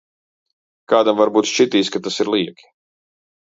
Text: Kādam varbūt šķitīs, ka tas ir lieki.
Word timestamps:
Kādam 0.93 1.21
varbūt 1.21 1.51
šķitīs, 1.51 1.95
ka 1.97 2.05
tas 2.09 2.21
ir 2.25 2.35
lieki. 2.39 2.69